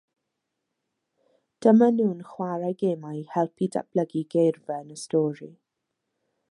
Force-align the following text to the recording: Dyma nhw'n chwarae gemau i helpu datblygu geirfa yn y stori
Dyma 1.65 1.89
nhw'n 1.97 2.23
chwarae 2.31 2.73
gemau 2.85 3.21
i 3.21 3.23
helpu 3.35 3.69
datblygu 3.77 4.27
geirfa 4.35 4.81
yn 4.87 4.95
y 4.97 5.01
stori 5.05 5.51